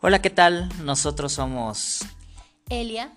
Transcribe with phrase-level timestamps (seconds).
[0.00, 0.68] Hola, ¿qué tal?
[0.84, 2.02] Nosotros somos
[2.70, 3.12] Elia.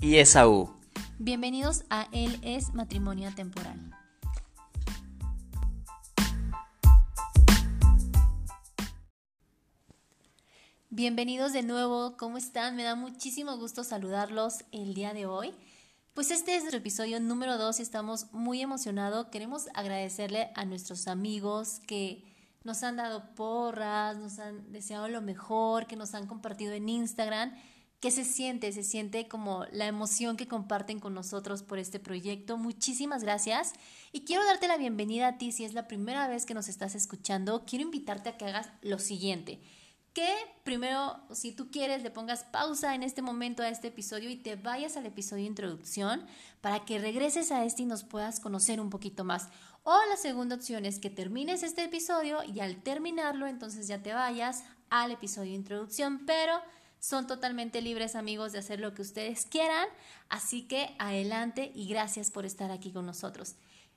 [0.00, 0.74] y Esaú.
[1.18, 3.78] Bienvenidos a Él es Matrimonio Temporal.
[10.88, 12.76] Bienvenidos de nuevo, ¿cómo están?
[12.76, 15.52] Me da muchísimo gusto saludarlos el día de hoy.
[16.14, 19.26] Pues este es nuestro episodio número 2 y estamos muy emocionados.
[19.26, 22.31] Queremos agradecerle a nuestros amigos que
[22.64, 27.54] nos han dado porras, nos han deseado lo mejor, que nos han compartido en Instagram.
[28.00, 28.72] ¿Qué se siente?
[28.72, 32.56] Se siente como la emoción que comparten con nosotros por este proyecto.
[32.56, 33.74] Muchísimas gracias.
[34.10, 36.94] Y quiero darte la bienvenida a ti si es la primera vez que nos estás
[36.96, 37.64] escuchando.
[37.64, 39.60] Quiero invitarte a que hagas lo siguiente
[40.12, 40.28] que
[40.62, 44.56] primero, si tú quieres, le pongas pausa en este momento a este episodio y te
[44.56, 46.26] vayas al episodio de introducción
[46.60, 49.48] para que regreses a este y nos puedas conocer un poquito más.
[49.84, 54.12] O la segunda opción es que termines este episodio y al terminarlo, entonces ya te
[54.12, 56.60] vayas al episodio de introducción, pero
[57.00, 59.88] son totalmente libres amigos de hacer lo que ustedes quieran,
[60.28, 63.56] así que adelante y gracias por estar aquí con nosotros.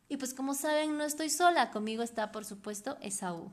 [0.10, 3.52] Y pues como saben, no estoy sola, conmigo está por supuesto Esaú.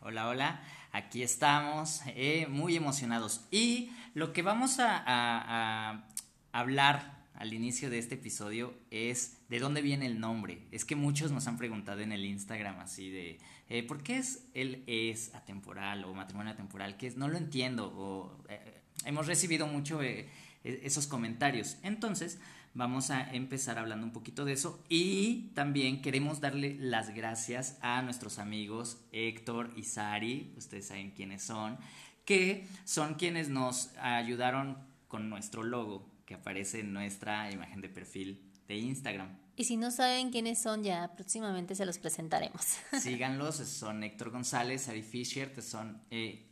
[0.00, 3.42] Hola, hola, aquí estamos, eh, muy emocionados.
[3.50, 6.04] Y lo que vamos a,
[6.50, 10.66] hablar al inicio de este episodio es de dónde viene el nombre.
[10.72, 14.44] Es que muchos nos han preguntado en el Instagram así de, eh, ¿por qué es
[14.54, 16.96] él es atemporal o matrimonio atemporal?
[16.96, 17.92] Que no lo entiendo.
[17.94, 20.28] O, eh, hemos recibido mucho eh,
[20.64, 21.76] esos comentarios.
[21.82, 22.40] Entonces,
[22.74, 28.02] vamos a empezar hablando un poquito de eso y también queremos darle las gracias a
[28.02, 31.78] nuestros amigos Héctor y Sari, ustedes saben quiénes son,
[32.24, 38.52] que son quienes nos ayudaron con nuestro logo que aparece en nuestra imagen de perfil
[38.68, 39.34] de Instagram.
[39.56, 42.60] Y si no saben quiénes son, ya próximamente se los presentaremos.
[43.00, 46.46] Síganlos, son Héctor González, Sari Fisher, que son eh,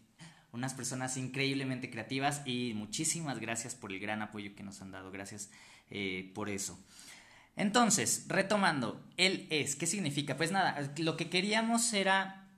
[0.51, 5.11] unas personas increíblemente creativas y muchísimas gracias por el gran apoyo que nos han dado.
[5.11, 5.51] Gracias
[5.91, 6.83] eh, por eso.
[7.55, 10.39] Entonces, retomando, él es, ¿qué significa?
[10.39, 12.49] Pues nada, lo que queríamos era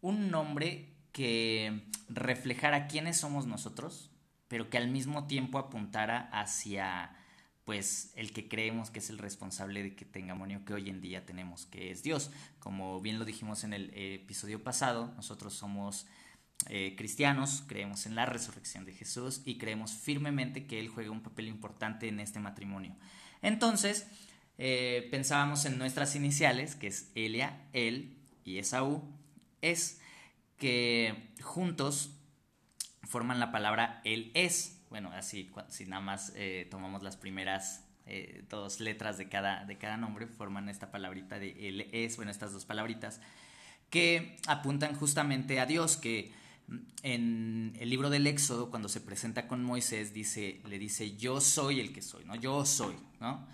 [0.00, 4.13] un nombre que reflejara quiénes somos nosotros,
[4.54, 7.10] pero que al mismo tiempo apuntara hacia
[7.64, 11.26] pues el que creemos que es el responsable de que tengamos que hoy en día
[11.26, 12.30] tenemos, que es Dios.
[12.60, 16.06] Como bien lo dijimos en el episodio pasado, nosotros somos
[16.68, 21.24] eh, cristianos, creemos en la resurrección de Jesús y creemos firmemente que Él juega un
[21.24, 22.94] papel importante en este matrimonio.
[23.42, 24.06] Entonces,
[24.56, 29.02] eh, pensábamos en nuestras iniciales, que es Elia, él y Esaú,
[29.62, 30.00] es
[30.58, 32.20] que juntos
[33.06, 34.80] forman la palabra él es.
[34.90, 39.78] Bueno, así, si nada más eh, tomamos las primeras eh, dos letras de cada, de
[39.78, 43.20] cada nombre, forman esta palabrita de él es, bueno, estas dos palabritas,
[43.90, 46.32] que apuntan justamente a Dios, que
[47.02, 51.80] en el libro del Éxodo, cuando se presenta con Moisés, dice, le dice, yo soy
[51.80, 52.34] el que soy, ¿no?
[52.34, 53.46] Yo soy, ¿no?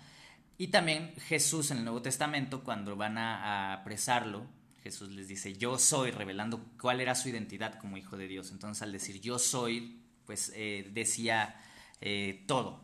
[0.57, 4.45] Y también Jesús en el Nuevo Testamento, cuando van a, apresarlo,
[4.83, 8.51] Jesús les dice, yo soy, revelando cuál era su identidad como hijo de Dios.
[8.51, 11.55] Entonces al decir yo soy, pues eh, decía
[12.01, 12.83] eh, todo,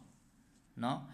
[0.75, 1.07] ¿no?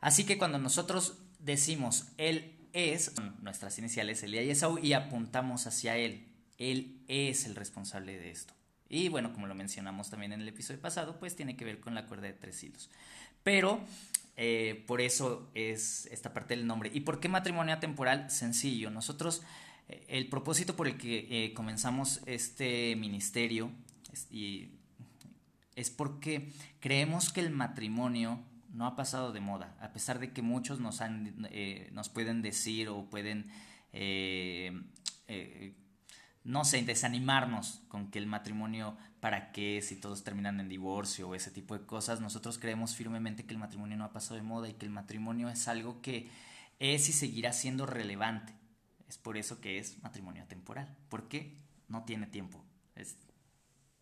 [0.00, 5.96] Así que cuando nosotros decimos Él es, nuestras iniciales, Elia y Esaú, y apuntamos hacia
[5.96, 6.26] Él,
[6.58, 8.54] Él es el responsable de esto.
[8.88, 11.94] Y bueno, como lo mencionamos también en el episodio pasado, pues tiene que ver con
[11.94, 12.90] la cuerda de tres hilos.
[13.42, 13.80] Pero
[14.36, 16.90] eh, por eso es esta parte del nombre.
[16.92, 18.30] ¿Y por qué matrimonio temporal?
[18.30, 18.90] Sencillo.
[18.90, 19.42] Nosotros,
[19.88, 23.70] el propósito por el que eh, comenzamos este ministerio
[24.12, 24.70] es, y,
[25.76, 28.40] es porque creemos que el matrimonio
[28.74, 32.42] no ha pasado de moda, a pesar de que muchos nos, han, eh, nos pueden
[32.42, 33.46] decir o pueden,
[33.92, 34.82] eh,
[35.28, 35.74] eh,
[36.42, 39.80] no sé, desanimarnos con que el matrimonio, ¿para qué?
[39.80, 43.60] Si todos terminan en divorcio o ese tipo de cosas, nosotros creemos firmemente que el
[43.60, 46.28] matrimonio no ha pasado de moda y que el matrimonio es algo que
[46.80, 48.52] es y seguirá siendo relevante.
[49.14, 51.56] Es por eso que es matrimonio temporal, porque
[51.86, 52.64] no tiene tiempo,
[52.96, 53.16] es,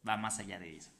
[0.08, 0.90] va más allá de eso.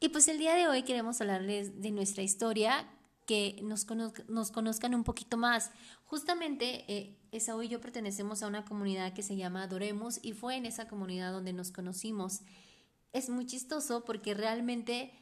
[0.00, 2.84] Y pues el día de hoy queremos hablarles de nuestra historia,
[3.26, 5.70] que nos, conoz nos conozcan un poquito más.
[6.04, 10.56] Justamente eh, Esaú y yo pertenecemos a una comunidad que se llama Adoremos y fue
[10.56, 12.40] en esa comunidad donde nos conocimos.
[13.12, 15.12] Es muy chistoso porque realmente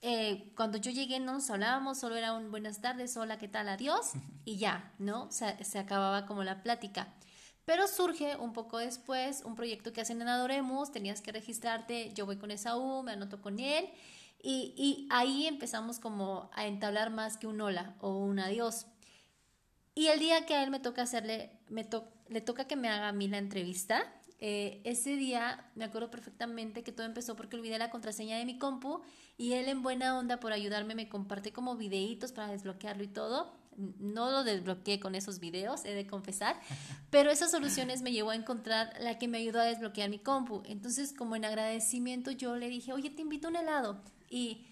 [0.00, 3.68] eh, cuando yo llegué no nos hablábamos, solo era un buenas tardes, hola, ¿qué tal?
[3.68, 4.12] Adiós
[4.44, 5.28] y ya, ¿no?
[5.32, 7.16] Se acababa como la plática.
[7.68, 12.24] Pero surge un poco después un proyecto que hacen en Adoremos, tenías que registrarte, yo
[12.24, 13.90] voy con Esaú, me anoto con él
[14.42, 18.86] y, ahí empezamos como a entablar más que un hola o un adiós.
[19.94, 22.88] Y el día que a él me toca hacerle, me to le toca que me
[22.88, 27.56] haga a mí la entrevista, Eh, ese día me acuerdo perfectamente que todo empezó porque
[27.56, 29.02] olvidé la contraseña de mi compu
[29.36, 33.57] y él en buena onda por ayudarme me comparte como videitos para desbloquearlo y todo.
[33.98, 36.60] No lo desbloqueé con esos videos, he de confesar,
[37.10, 40.62] pero esas soluciones me llevó a encontrar la que me ayudó a desbloquear mi compu.
[40.66, 44.02] Entonces, como en agradecimiento, yo le dije, oye, te invito a un helado.
[44.28, 44.66] Y,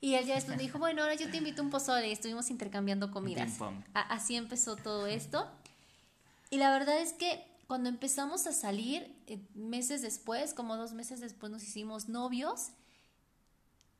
[0.00, 2.08] y él ya después me dijo, bueno, ahora yo te invito a un pozole.
[2.08, 3.58] Y estuvimos intercambiando comidas.
[3.94, 5.50] así empezó todo esto.
[6.50, 11.20] Y la verdad es que cuando empezamos a salir, eh, meses después, como dos meses
[11.20, 12.68] después, nos hicimos novios.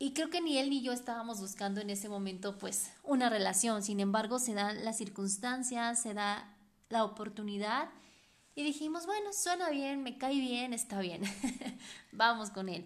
[0.02, 3.84] Y creo que ni él ni yo estábamos buscando en ese momento, pues, una relación.
[3.84, 6.56] Sin embargo, se dan las circunstancias, se da
[6.88, 7.88] la oportunidad.
[8.56, 11.22] Y dijimos, bueno, suena bien, me cae bien, está bien.
[12.10, 12.84] Vamos con él.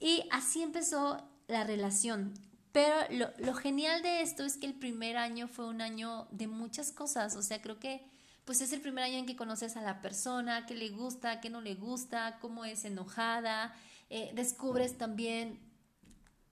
[0.00, 2.34] Y así empezó la relación.
[2.72, 6.48] Pero lo, lo, genial de esto es que el primer año fue un año de
[6.48, 7.36] muchas cosas.
[7.36, 8.04] O sea, creo que
[8.44, 11.50] pues es el primer año en que conoces a la persona, qué le gusta, qué
[11.50, 13.76] no le gusta, cómo es enojada,
[14.10, 15.67] eh, descubres también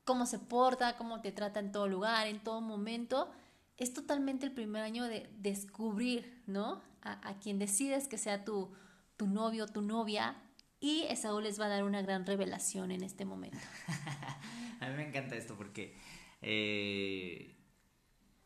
[0.06, 3.30] cómo se porta, cómo te trata en todo lugar, en todo momento.
[3.76, 6.80] Es totalmente el primer año de descubrir, ¿no?
[7.02, 8.72] A, quien decides que sea tu,
[9.16, 10.36] tu novio, tu novia,
[10.80, 13.58] y Esaú les va a dar una gran revelación en este momento.
[14.80, 15.96] a mí me encanta esto porque
[16.42, 17.56] eh,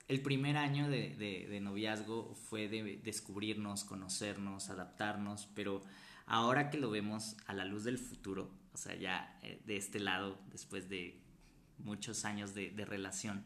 [0.08, 5.82] el primer año de, noviazgo fue de descubrirnos, conocernos, adaptarnos, pero
[6.26, 10.00] ahora que lo vemos a la luz del futuro, o sea, ya eh, de este
[10.00, 11.20] lado, después de
[11.84, 13.44] muchos años de, relación,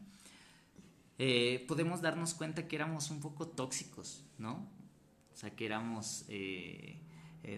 [1.19, 4.69] eh, podemos darnos cuenta que éramos un poco tóxicos, ¿no?
[5.33, 7.01] O sea, que éramos, eh,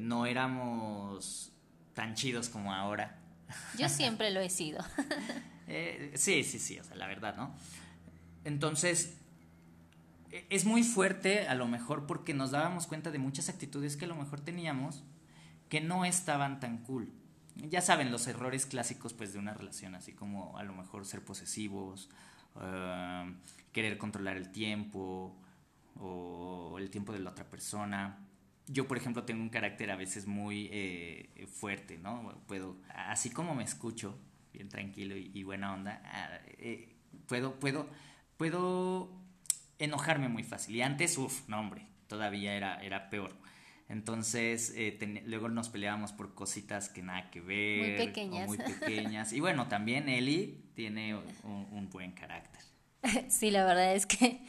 [0.01, 1.53] no éramos
[1.95, 3.19] tan chidos como ahora.
[3.79, 4.85] Yo siempre lo he sido.
[6.15, 7.55] sí, sí, sí, o sea, la verdad, ¿no?
[8.45, 9.17] Entonces,
[10.31, 14.05] e, es muy fuerte a lo mejor porque nos dábamos cuenta de muchas actitudes que
[14.05, 15.03] a lo mejor teníamos
[15.69, 17.13] que no estaban tan cool.
[17.57, 21.25] Ya saben, los errores clásicos pues de una relación, así como a lo mejor ser
[21.25, 22.11] posesivos,
[22.61, 23.35] eh,
[23.73, 25.37] querer controlar el tiempo
[25.99, 28.19] o el tiempo de la otra persona.
[28.69, 32.43] Yo, por ejemplo, tengo un carácter a veces muy eh, fuerte, ¿no?
[32.47, 34.19] Puedo, así como me escucho,
[34.53, 37.89] bien tranquilo y, buena onda, ah, eh, puedo, puedo
[38.37, 39.11] puedo
[39.79, 40.77] enojarme muy fácil.
[40.77, 43.35] Y antes, uff, no hombre, todavía era, era peor.
[43.89, 47.99] Entonces, eh, luego nos peleábamos por cositas que nada que ver.
[47.99, 48.47] Muy pequeñas.
[48.49, 49.33] muy pequeñas.
[49.33, 52.63] Y bueno, también Eli tiene un, buen carácter.
[53.29, 54.45] Sí, la verdad es que,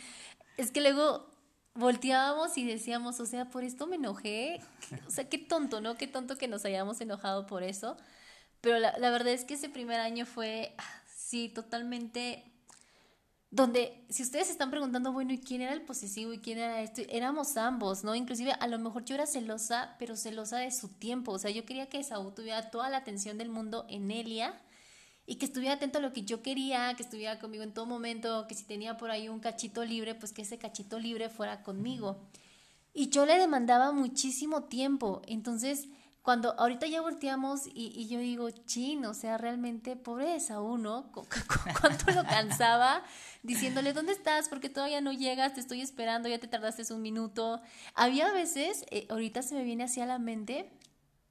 [0.57, 1.30] es que luego
[1.75, 4.60] volteábamos y decíamos, o sea, por esto me enojé.
[5.06, 5.95] O sea, qué tonto, ¿no?
[5.95, 7.98] Qué tonto que nos hayamos enojado por eso.
[8.62, 10.75] Pero la, la verdad es que ese primer año fue,
[11.16, 12.56] sí, totalmente
[13.49, 17.01] donde si ustedes están preguntando, bueno, ¿y quién era el posesivo y quién era esto?
[17.09, 18.13] Éramos ambos, ¿no?
[18.13, 21.65] Inclusive a lo mejor yo era celosa, pero celosa de su tiempo, o sea, yo
[21.65, 24.59] quería que Saúl tuviera toda la atención del mundo en Elia
[25.25, 28.47] y que estuviera atento a lo que yo quería, que estuviera conmigo en todo momento,
[28.47, 32.27] que si tenía por ahí un cachito libre, pues que ese cachito libre fuera conmigo.
[32.94, 35.88] Y yo le demandaba muchísimo tiempo, entonces
[36.27, 41.09] cuando ahorita ya volteamos y, yo digo, chin, o sea, realmente pobre de Saúl, ¿no?
[41.13, 43.01] ¿Cuánto lo cansaba?
[43.44, 44.50] Diciéndole, ¿dónde estás?
[44.50, 47.62] Porque todavía no llegas, te estoy esperando, ya te tardaste un minuto.
[47.95, 50.69] Había veces, eh, ahorita se me viene así a la mente,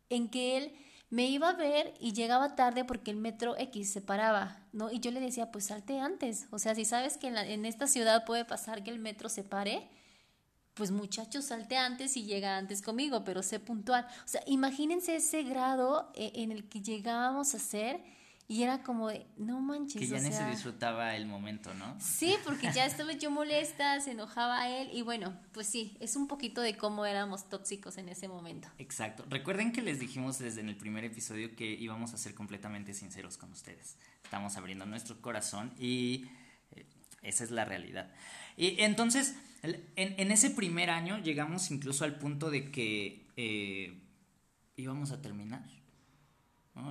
[0.09, 0.73] en que él
[1.11, 4.91] me iba a ver y llegaba tarde porque el metro X se paraba, ¿no?
[4.91, 6.47] Y yo le decía, pues salte antes.
[6.53, 9.45] O sea, si sabes que en, en esta ciudad puede pasar que el metro se
[9.45, 9.91] pare,
[10.77, 14.07] pues muchachos, salte antes y llega antes conmigo, pero sé puntual.
[14.25, 18.05] O sea, imagínense ese grado eh, en el que llegábamos a ser
[18.47, 20.03] y era como de, no manches.
[20.03, 21.97] Que ya ni se disfrutaba el momento, ¿no?
[21.99, 26.29] Sí, porque ya estaba yo molesta, se enojaba él y bueno, pues sí, es un
[26.29, 28.69] poquito de cómo éramos tóxicos en ese momento.
[28.77, 29.25] Exacto.
[29.31, 33.39] Recuerden que les dijimos desde en el primer episodio que íbamos a ser completamente sinceros
[33.39, 33.97] con ustedes.
[34.23, 36.27] Estamos abriendo nuestro corazón y
[36.73, 36.85] eh,
[37.27, 38.11] esa es la realidad.
[38.57, 39.35] Y entonces
[39.97, 43.99] en, ese primer año llegamos incluso al punto de que eh,
[44.77, 45.65] íbamos a terminar.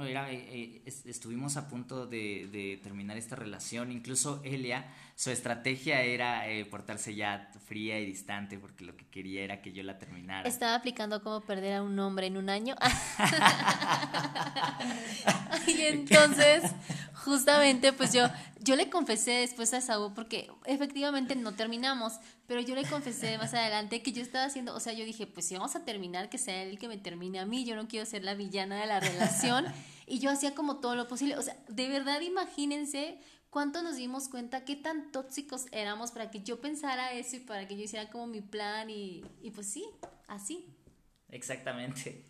[0.04, 3.92] Era, eh, eh, estuvimos a punto de, terminar esta relación.
[3.92, 9.62] Incluso Elia, su estrategia era portarse ya fría y distante porque lo que quería era
[9.62, 10.50] que yo la terminara.
[10.50, 12.76] Estaba aplicando cómo perder a un hombre en un año.
[15.68, 16.64] y entonces,
[17.26, 18.28] justamente, pues yo,
[18.62, 22.14] yo le confesé después a Saúl, porque efectivamente no terminamos,
[22.48, 25.48] pero yo le confesé más adelante que yo estaba haciendo, o sea, yo dije, pues
[25.48, 28.06] si vamos a terminar, que sea él que me termine a mí, yo no quiero
[28.06, 29.66] ser la villana de la relación,
[30.08, 33.18] y yo hacía como todo lo posible, o sea, de verdad imagínense
[33.50, 37.68] cuánto nos dimos cuenta qué tan tóxicos éramos para que yo pensara eso y para
[37.68, 39.86] que yo hiciera como mi plan y, y pues sí,
[40.28, 40.66] así.
[41.30, 42.26] Exactamente.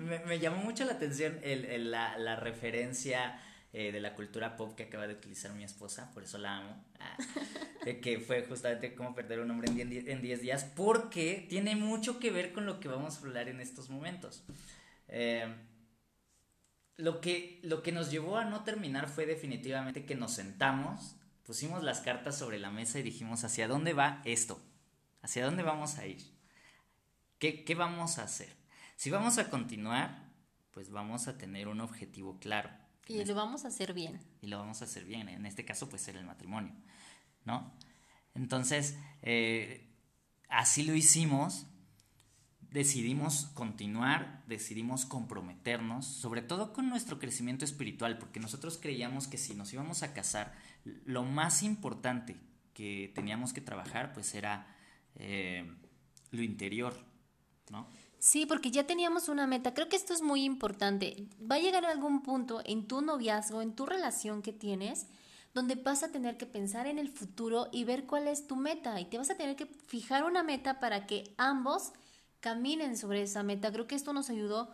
[0.26, 3.40] me, llamó mucho la atención la, referencia
[3.72, 6.84] eh, de la cultura pop que acaba de utilizar mi esposa, por eso la amo,
[7.00, 7.16] ah,
[8.02, 12.52] que fue justamente cómo perder un hombre en 10 días, porque tiene mucho que ver
[12.52, 14.42] con lo que vamos a hablar en estos momentos.
[15.08, 15.54] Eh,
[16.96, 21.82] lo, que, lo que nos llevó a no terminar fue definitivamente que nos sentamos, pusimos
[21.82, 24.60] las cartas sobre la mesa y dijimos, ¿hacia dónde va esto?
[25.20, 26.22] ¿Hacia dónde vamos a ir?
[27.38, 28.48] ¿Qué, qué vamos a hacer?
[28.96, 30.32] Si vamos a continuar,
[30.70, 32.70] pues vamos a tener un objetivo claro.
[33.08, 34.20] Y lo vamos a hacer bien.
[34.42, 35.28] Y lo vamos a hacer bien.
[35.28, 36.74] En este caso, pues ser el matrimonio,
[37.44, 37.72] ¿no?
[38.34, 39.88] Entonces, eh,
[40.48, 41.66] así lo hicimos
[42.70, 49.54] decidimos continuar, decidimos comprometernos, sobre todo con nuestro crecimiento espiritual, porque nosotros creíamos que si
[49.54, 52.36] nos íbamos a casar, lo más importante
[52.74, 54.76] que teníamos que trabajar, pues era
[55.14, 55.66] eh,
[56.30, 56.94] lo interior,
[57.70, 57.88] ¿no?
[58.18, 59.74] Sí, porque ya teníamos una meta.
[59.74, 61.28] Creo que esto es muy importante.
[61.40, 65.06] Va a llegar algún punto en tu noviazgo, en tu relación que tienes,
[65.54, 69.00] donde vas a tener que pensar en el futuro y ver cuál es tu meta.
[69.00, 71.92] Y te vas a tener que fijar una meta para que ambos
[72.40, 73.72] caminen sobre esa meta.
[73.72, 74.70] Creo que esto nos ayudó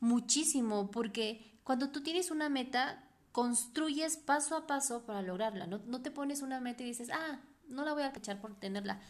[0.00, 5.66] muchísimo porque cuando tú tienes una meta, construyes paso a paso para lograrla.
[5.66, 9.00] No, te pones una meta y dices, ah, no la voy a cachar por tenerla.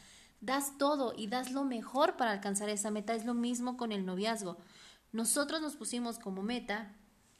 [0.41, 3.15] Das todo y das lo mejor para alcanzar esa meta.
[3.15, 4.59] Es lo mismo con el noviazgo.
[5.13, 6.95] Nosotros nos pusimos como meta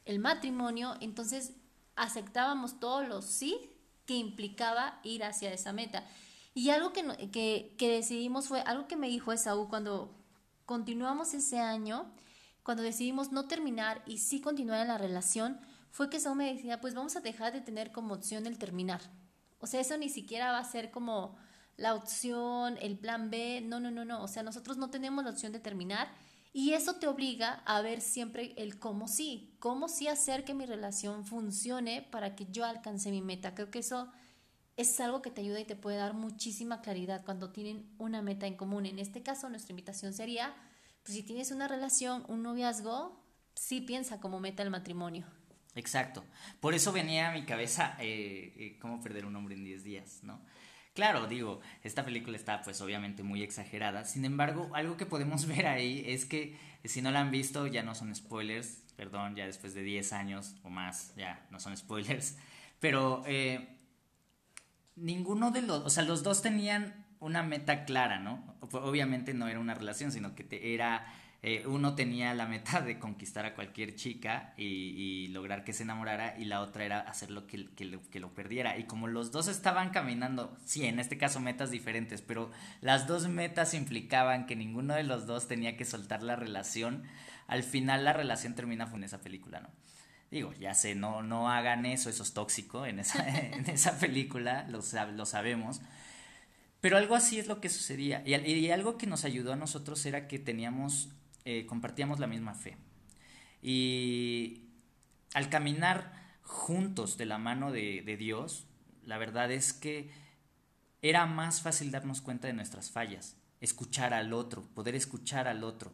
[0.05, 1.53] el matrimonio, entonces
[1.95, 3.71] aceptábamos todos los sí
[4.05, 6.05] que implicaba ir hacia esa meta.
[6.53, 10.15] Y algo que, que, que decidimos fue, algo que me dijo Esaú cuando
[10.65, 12.11] continuamos ese año,
[12.63, 15.59] cuando decidimos no terminar y sí continuar en la relación,
[15.91, 19.01] fue que Saúl me decía, pues vamos a dejar de tener como opción el terminar.
[19.59, 21.37] O sea, eso ni siquiera va a ser como
[21.77, 24.23] la opción, el plan B, no, no, no, no.
[24.23, 26.09] O sea, nosotros no tenemos la opción de terminar
[26.51, 30.65] y eso te obliga a ver siempre el cómo sí, cómo sí hacer que mi
[30.65, 33.53] relación funcione para que yo alcance mi meta.
[33.53, 34.11] Creo que eso
[34.75, 38.47] es algo que te ayuda y te puede dar muchísima claridad cuando tienen una meta
[38.47, 38.87] en común.
[38.87, 40.55] En este caso, nuestra invitación sería,
[41.03, 45.27] pues si tienes una relación, un noviazgo, sí piensa como meta el matrimonio.
[45.75, 46.23] Exacto.
[46.59, 50.19] Por eso venía a mi cabeza eh, eh, cómo perder un hombre en 10 días,
[50.23, 50.41] ¿no?
[50.97, 54.03] Claro, digo, esta película está pues obviamente muy exagerada.
[54.03, 57.83] Sin embargo, algo que podemos ver ahí es que si no la han visto ya
[57.83, 62.39] no son spoilers, perdón, ya después de 10 años o más, ya no son spoilers.
[62.79, 63.77] Pero eh,
[64.95, 68.55] ninguno de los, o sea, los dos tenían una meta clara, ¿no?
[68.71, 71.05] Obviamente no era una relación, sino que era,
[71.43, 76.37] eh, uno tenía la meta de conquistar a cualquier chica y, lograr que se enamorara
[76.39, 78.77] y la otra era hacer lo que, que, lo, perdiera.
[78.77, 82.51] Y como los dos estaban caminando, sí, en este caso metas diferentes, pero
[82.81, 87.03] las dos metas implicaban que ninguno de los dos tenía que soltar la relación,
[87.47, 89.69] al final la relación termina con esa película, ¿no?
[90.29, 94.67] Digo, ya sé, no, no hagan eso, eso es tóxico en esa, en esa película,
[94.69, 94.81] lo,
[95.13, 95.81] lo, sabemos.
[96.81, 98.23] Pero algo así es lo que sucedía.
[98.25, 101.09] Y, algo que nos ayudó a nosotros era que teníamos,
[101.49, 102.75] eh, compartíamos la misma fe.
[103.61, 104.65] Y
[105.33, 106.11] al caminar
[106.41, 108.67] juntos de la mano de, Dios,
[109.05, 110.09] la verdad es que
[111.01, 115.93] era más fácil darnos cuenta de nuestras fallas, escuchar al otro, poder escuchar al otro,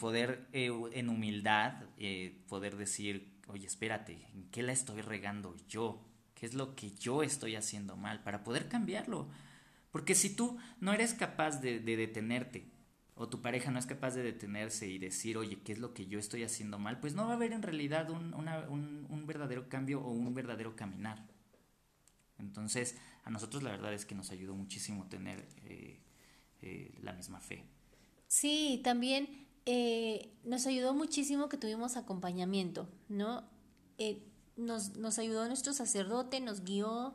[0.00, 6.04] poder eh, en humildad eh, poder decir, oye, espérate, ¿en qué la estoy regando yo?
[6.34, 8.24] ¿Qué es lo que yo estoy haciendo mal?
[8.24, 9.28] Para poder cambiarlo.
[9.92, 12.66] Porque si tú no eres capaz de, detenerte,
[13.14, 16.06] o tu pareja no es capaz de detenerse y decir, oye, ¿qué es lo que
[16.06, 16.98] yo estoy haciendo mal?
[16.98, 21.26] Pues no va a haber en realidad un, un, verdadero cambio o un verdadero caminar.
[22.38, 26.00] Entonces, a nosotros la verdad es que nos ayudó muchísimo tener eh,
[26.62, 27.64] eh, la misma fe.
[28.28, 33.44] Sí, también eh, nos ayudó muchísimo que tuvimos acompañamiento, ¿no?
[34.56, 37.14] Nos, nos ayudó nuestro sacerdote, nos guió,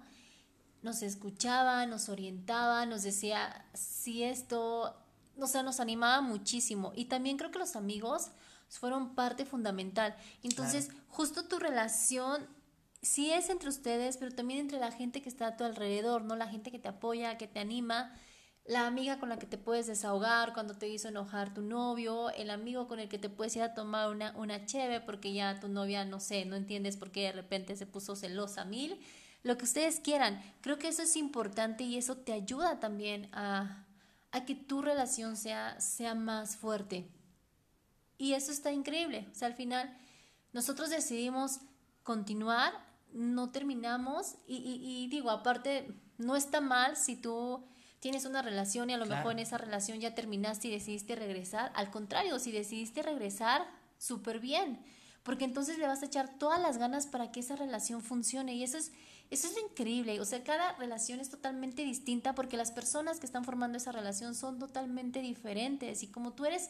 [0.83, 4.95] nos escuchaba, nos orientaba, nos decía si esto,
[5.39, 6.91] o sea, nos animaba muchísimo.
[6.95, 8.29] Y también creo que los amigos
[8.69, 10.15] fueron parte fundamental.
[10.43, 12.47] Entonces, justo tu relación
[13.01, 16.35] sí es entre ustedes, pero también entre la gente que está a tu alrededor, ¿no?
[16.35, 18.13] La gente que te apoya, que te anima
[18.67, 22.49] la amiga con la que te puedes desahogar cuando te hizo enojar tu novio, el
[22.49, 25.69] amigo con el que te puedes ir a tomar una, una cheve porque ya tu
[25.69, 28.99] novia, no sé, no entiendes por qué de repente se puso celosa mil,
[29.43, 30.41] lo que ustedes quieran.
[30.59, 33.85] Creo que eso es importante y eso te ayuda también a,
[34.31, 37.09] a que tu relación sea, sea más fuerte.
[38.17, 39.27] Y eso está increíble.
[39.31, 39.95] O sea, al final
[40.53, 41.59] nosotros decidimos
[42.03, 42.73] continuar,
[43.13, 47.63] no terminamos y, y digo, aparte, no está mal si tú
[47.99, 51.71] tienes una relación y a lo mejor en esa relación ya terminaste y decidiste regresar.
[51.75, 53.67] Al contrario, si decidiste regresar,
[53.97, 54.79] súper bien,
[55.23, 58.63] porque entonces le vas a echar todas las ganas para que esa relación funcione y
[58.63, 58.91] eso es,
[59.29, 60.19] eso es increíble.
[60.19, 64.35] O sea, cada relación es totalmente distinta porque las personas que están formando esa relación
[64.35, 66.69] son totalmente diferentes y como tú eres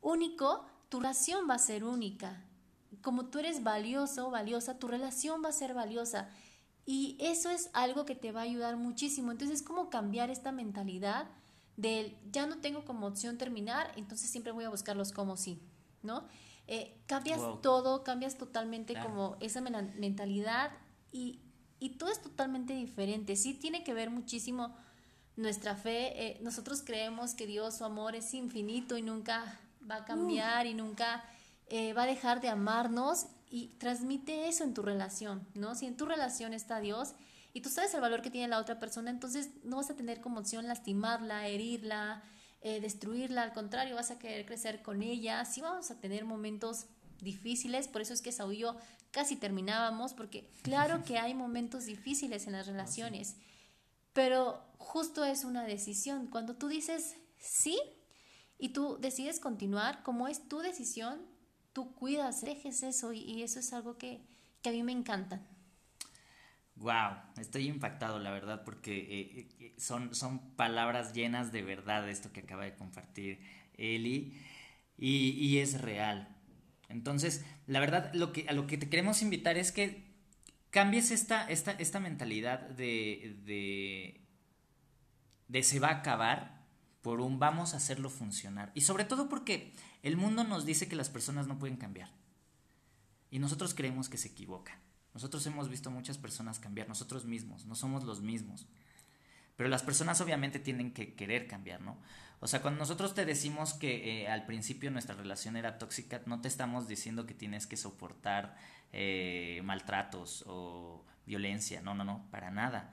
[0.00, 2.44] único, tu relación va a ser única.
[3.02, 6.28] Como tú eres valioso, valiosa, tu relación va a ser valiosa.
[6.84, 9.30] Y eso es algo que te va a ayudar muchísimo.
[9.30, 11.28] Entonces es como cambiar esta mentalidad
[11.76, 15.60] del ya no tengo como opción terminar, entonces siempre voy a buscarlos como sí,
[16.02, 16.24] ¿no?
[16.66, 20.70] Eh, cambias todo, cambias totalmente como esa mentalidad
[21.10, 21.40] y,
[21.82, 23.36] y, todo es totalmente diferente.
[23.36, 24.74] Sí tiene que ver muchísimo
[25.36, 26.26] nuestra fe.
[26.26, 29.60] Eh, nosotros creemos que Dios, su amor es infinito y nunca
[29.90, 31.24] va a cambiar y nunca
[31.66, 35.74] eh, va a dejar de amarnos y transmite eso en tu relación, ¿no?
[35.74, 37.14] Si en tu relación está Dios
[37.52, 40.20] y tú sabes el valor que tiene la otra persona, entonces no vas a tener
[40.20, 42.22] como opción lastimarla, herirla,
[42.62, 46.86] eh, destruirla, al contrario, vas a querer crecer con ella, sí vamos a tener momentos
[47.22, 48.76] difíciles, por eso es que Saúl y yo
[49.10, 53.36] casi terminábamos, porque claro que hay momentos difíciles en las relaciones,
[54.12, 56.26] pero justo es una decisión.
[56.26, 57.78] Cuando tú dices sí
[58.58, 61.20] y tú decides continuar, como es tu decisión,
[61.72, 64.20] tú cuidas, dejes eso y, eso es algo que,
[64.64, 65.40] a mí me encanta.
[66.76, 72.32] Wow, estoy impactado, la verdad, porque eh, eh, son, son palabras llenas de verdad esto
[72.32, 73.40] que acaba de compartir
[73.74, 74.40] Eli
[74.98, 76.28] y, es real.
[76.92, 80.12] Entonces, la verdad, lo que, a lo que te queremos invitar es que
[80.70, 84.20] cambies esta, esta, esta mentalidad de, de,
[85.48, 86.62] de se va a acabar
[87.02, 88.70] por un vamos a hacerlo funcionar.
[88.74, 89.72] Y sobre todo porque
[90.02, 92.10] el mundo nos dice que las personas no pueden cambiar.
[93.30, 94.78] Y nosotros creemos que se equivocan.
[95.14, 98.66] Nosotros hemos visto muchas personas cambiar, nosotros mismos, no somos los mismos.
[99.56, 101.98] Pero las personas obviamente tienen que querer cambiar, ¿no?
[102.42, 106.40] O sea, cuando nosotros te decimos que eh, al principio nuestra relación era tóxica, no
[106.40, 108.56] te estamos diciendo que tienes que soportar
[108.92, 112.92] eh, maltratos o violencia, no, no, no, para nada.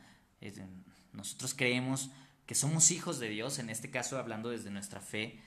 [1.13, 2.12] nosotros creemos
[2.45, 5.39] que somos hijos de Dios, en este caso hablando desde nuestra fe,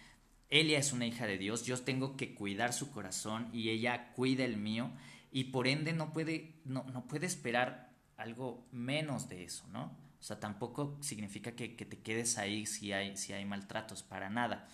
[0.51, 4.45] Elia es una hija de Dios, yo tengo que cuidar su corazón y ella cuida
[4.45, 4.91] el mío
[5.31, 9.97] y por ende no puede, no, no puede esperar algo menos de eso, ¿no?
[10.23, 14.69] O sea, tampoco significa que, te quedes ahí si hay, si hay maltratos, para nada.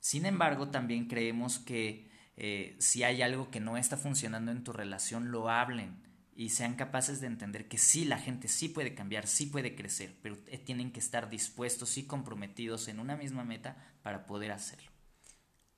[0.00, 4.72] Sin embargo, también creemos que eh, si hay algo que no está funcionando en tu
[4.72, 6.02] relación, lo hablen
[6.34, 10.16] y sean capaces de entender que sí, la gente sí puede cambiar, sí puede crecer,
[10.22, 14.93] pero eh, tienen que estar dispuestos y comprometidos en una misma meta para poder hacerlo.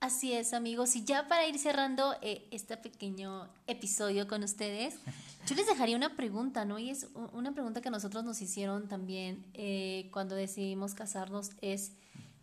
[0.01, 0.95] Así es, amigos.
[0.95, 4.95] Y ya para ir cerrando eh, este pequeño episodio con ustedes,
[5.47, 6.79] yo les dejaría una pregunta, ¿no?
[6.79, 11.93] Y es una pregunta que nosotros nos hicieron también eh, cuando decidimos casarnos, es,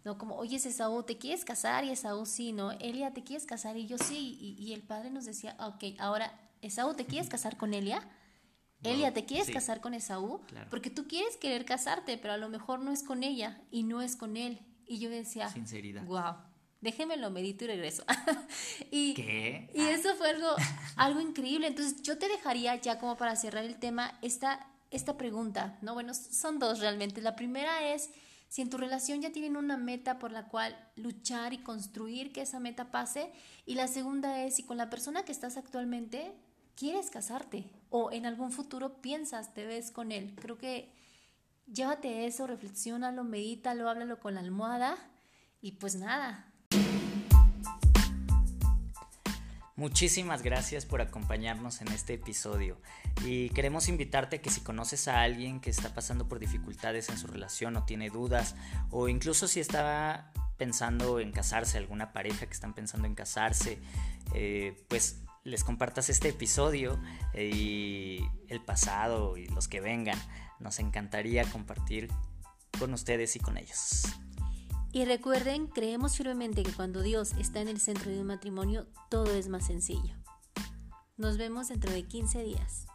[0.03, 0.17] ¿no?
[0.17, 1.85] Como, oye, Esaú, ¿te quieres casar?
[1.85, 2.71] Y Esaú sí, ¿no?
[2.71, 3.77] Elia, ¿te quieres casar?
[3.77, 4.57] Y yo sí.
[4.57, 8.01] Y, el padre nos decía, ok, ahora, Esaú, ¿te quieres casar con Elia?
[8.81, 10.41] Elia, ¿te quieres casar con Esaú?
[10.71, 14.01] Porque tú quieres querer casarte, pero a lo mejor no es con ella y no
[14.01, 14.59] es con él.
[14.87, 16.03] Y yo decía, sinceridad.
[16.03, 16.52] Wow
[16.83, 18.03] déjeme lo medito y regreso.
[18.91, 19.69] y, ¿Qué?
[19.73, 20.49] Y eso fue algo,
[20.97, 21.67] algo increíble.
[21.67, 25.93] Entonces yo te dejaría ya como para cerrar el tema esta, esta pregunta, ¿no?
[25.93, 27.21] Bueno, son dos realmente.
[27.21, 28.09] La primera es
[28.49, 32.41] si en tu relación ya tienen una meta por la cual luchar y construir que
[32.41, 33.31] esa meta pase.
[33.65, 36.33] Y la segunda es si con la persona que estás actualmente
[36.75, 40.35] quieres casarte o en algún futuro piensas, te ves con él.
[40.39, 40.91] Creo que
[41.65, 44.97] llévate eso, reflexiónalo, medítalo, háblalo con la almohada
[45.61, 46.52] y pues nada,
[49.83, 52.77] Muchísimas gracias por acompañarnos en este episodio
[53.25, 57.17] y queremos invitarte a que si conoces a alguien que está pasando por dificultades en
[57.17, 58.55] su relación o tiene dudas
[58.91, 63.77] o incluso si está pensando en casarse, alguna pareja que están pensando en casarse,
[64.33, 66.97] eh, pues les compartas este episodio
[67.37, 70.17] y el pasado y los que vengan.
[70.61, 72.09] Nos encantaría compartir
[72.79, 74.03] con ustedes y con ellos.
[74.95, 79.33] Y recuerden, creemos firmemente que cuando Dios está en el centro de un matrimonio, todo
[79.33, 80.15] es más sencillo.
[81.17, 82.85] Nos vemos dentro de 15 días.